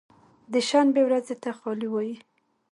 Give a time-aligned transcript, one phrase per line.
[0.51, 2.15] د شنبې ورځې ته خالي وایی